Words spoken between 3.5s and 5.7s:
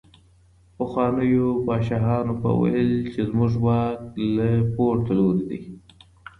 واک له پورته لوري دی.